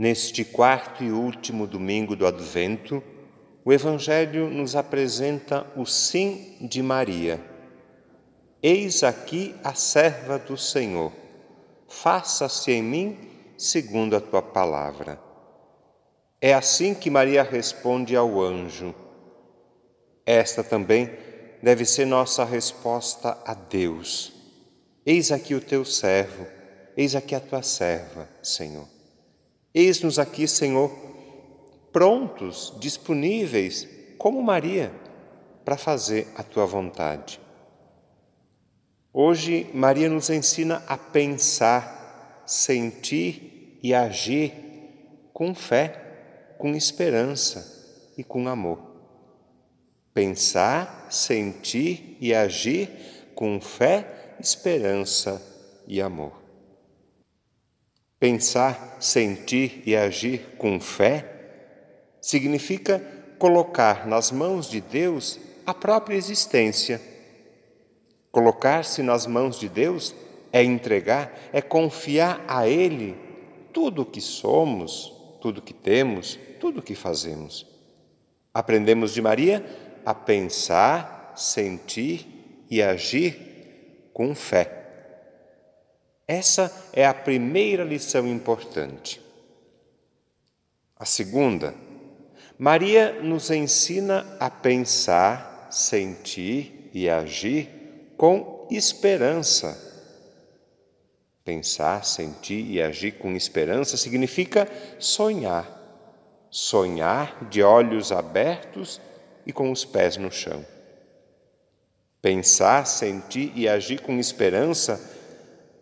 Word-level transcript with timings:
Neste 0.00 0.46
quarto 0.46 1.04
e 1.04 1.12
último 1.12 1.66
domingo 1.66 2.16
do 2.16 2.26
Advento, 2.26 3.02
o 3.62 3.70
Evangelho 3.70 4.48
nos 4.48 4.74
apresenta 4.74 5.66
o 5.76 5.84
sim 5.84 6.56
de 6.58 6.82
Maria. 6.82 7.38
Eis 8.62 9.04
aqui 9.04 9.54
a 9.62 9.74
serva 9.74 10.38
do 10.38 10.56
Senhor, 10.56 11.12
faça-se 11.86 12.72
em 12.72 12.82
mim 12.82 13.18
segundo 13.58 14.16
a 14.16 14.22
tua 14.22 14.40
palavra. 14.40 15.20
É 16.40 16.54
assim 16.54 16.94
que 16.94 17.10
Maria 17.10 17.42
responde 17.42 18.16
ao 18.16 18.40
anjo. 18.40 18.94
Esta 20.24 20.64
também 20.64 21.10
deve 21.62 21.84
ser 21.84 22.06
nossa 22.06 22.42
resposta 22.42 23.36
a 23.44 23.52
Deus. 23.52 24.32
Eis 25.04 25.30
aqui 25.30 25.54
o 25.54 25.60
teu 25.60 25.84
servo, 25.84 26.46
eis 26.96 27.14
aqui 27.14 27.34
a 27.34 27.40
tua 27.40 27.62
serva, 27.62 28.26
Senhor. 28.42 28.99
Eis-nos 29.74 30.18
aqui, 30.18 30.48
Senhor, 30.48 30.90
prontos, 31.92 32.74
disponíveis, 32.80 33.88
como 34.18 34.42
Maria, 34.42 34.92
para 35.64 35.76
fazer 35.76 36.28
a 36.34 36.42
tua 36.42 36.66
vontade. 36.66 37.40
Hoje, 39.12 39.68
Maria 39.72 40.08
nos 40.08 40.30
ensina 40.30 40.82
a 40.86 40.96
pensar, 40.96 42.42
sentir 42.46 43.78
e 43.82 43.94
agir 43.94 44.52
com 45.32 45.54
fé, 45.54 46.54
com 46.58 46.74
esperança 46.74 48.12
e 48.16 48.24
com 48.24 48.48
amor. 48.48 48.78
Pensar, 50.12 51.06
sentir 51.10 52.16
e 52.20 52.34
agir 52.34 52.90
com 53.34 53.60
fé, 53.60 54.34
esperança 54.40 55.40
e 55.86 56.00
amor. 56.00 56.39
Pensar, 58.20 58.98
sentir 59.00 59.82
e 59.86 59.96
agir 59.96 60.56
com 60.58 60.78
fé 60.78 61.24
significa 62.20 63.02
colocar 63.38 64.06
nas 64.06 64.30
mãos 64.30 64.68
de 64.68 64.78
Deus 64.78 65.40
a 65.64 65.72
própria 65.72 66.16
existência. 66.16 67.00
Colocar-se 68.30 69.02
nas 69.02 69.26
mãos 69.26 69.58
de 69.58 69.70
Deus 69.70 70.14
é 70.52 70.62
entregar, 70.62 71.32
é 71.50 71.62
confiar 71.62 72.44
a 72.46 72.68
Ele 72.68 73.16
tudo 73.72 74.02
o 74.02 74.06
que 74.06 74.20
somos, 74.20 75.10
tudo 75.40 75.60
o 75.60 75.62
que 75.62 75.72
temos, 75.72 76.38
tudo 76.60 76.80
o 76.80 76.82
que 76.82 76.94
fazemos. 76.94 77.66
Aprendemos 78.52 79.14
de 79.14 79.22
Maria 79.22 79.64
a 80.04 80.12
pensar, 80.12 81.32
sentir 81.34 82.66
e 82.70 82.82
agir 82.82 84.10
com 84.12 84.34
fé. 84.34 84.79
Essa 86.30 86.72
é 86.92 87.04
a 87.04 87.12
primeira 87.12 87.82
lição 87.82 88.24
importante. 88.24 89.20
A 90.96 91.04
segunda, 91.04 91.74
Maria 92.56 93.20
nos 93.20 93.50
ensina 93.50 94.24
a 94.38 94.48
pensar, 94.48 95.66
sentir 95.72 96.88
e 96.94 97.10
agir 97.10 97.68
com 98.16 98.68
esperança. 98.70 99.76
Pensar, 101.44 102.04
sentir 102.04 102.64
e 102.64 102.80
agir 102.80 103.18
com 103.18 103.32
esperança 103.32 103.96
significa 103.96 104.68
sonhar. 105.00 105.68
Sonhar 106.48 107.48
de 107.50 107.60
olhos 107.60 108.12
abertos 108.12 109.00
e 109.44 109.52
com 109.52 109.72
os 109.72 109.84
pés 109.84 110.16
no 110.16 110.30
chão. 110.30 110.64
Pensar, 112.22 112.86
sentir 112.86 113.50
e 113.56 113.68
agir 113.68 114.00
com 114.00 114.16
esperança 114.16 115.18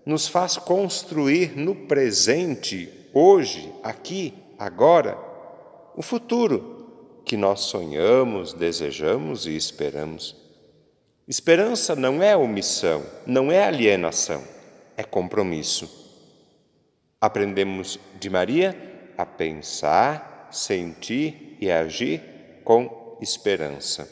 nos 0.09 0.27
faz 0.27 0.57
construir 0.57 1.55
no 1.55 1.75
presente, 1.75 2.91
hoje, 3.13 3.71
aqui, 3.83 4.33
agora, 4.59 5.19
o 5.95 6.01
futuro 6.01 7.21
que 7.27 7.37
nós 7.37 7.61
sonhamos, 7.61 8.55
desejamos 8.55 9.45
e 9.45 9.55
esperamos. 9.55 10.35
Esperança 11.29 11.95
não 11.95 12.23
é 12.23 12.35
omissão, 12.35 13.05
não 13.27 13.53
é 13.53 13.63
alienação, 13.63 14.43
é 14.97 15.05
compromisso. 15.05 16.09
Aprendemos 17.21 18.01
de 18.19 18.31
Maria 18.31 18.75
a 19.15 19.27
pensar, 19.27 20.49
sentir 20.51 21.59
e 21.61 21.71
agir 21.71 22.23
com 22.65 23.19
esperança. 23.21 24.09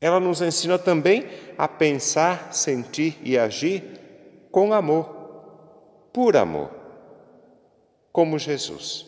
Ela 0.00 0.18
nos 0.18 0.40
ensina 0.42 0.80
também 0.80 1.26
a 1.56 1.68
pensar, 1.68 2.52
sentir 2.52 3.16
e 3.22 3.38
agir 3.38 3.95
com 4.56 4.72
amor, 4.72 5.06
por 6.14 6.34
amor, 6.34 6.70
como 8.10 8.38
Jesus. 8.38 9.06